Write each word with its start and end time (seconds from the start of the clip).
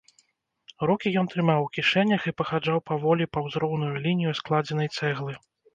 Рукі 0.89 1.11
ён 1.21 1.29
трымаў 1.33 1.61
у 1.67 1.69
кішэнях 1.79 2.21
і 2.25 2.35
пахаджаў 2.41 2.83
паволі 2.91 3.31
паўз 3.33 3.53
роўную 3.65 3.95
лінію 4.09 4.37
складзенай 4.43 4.95
цэглы. 4.99 5.33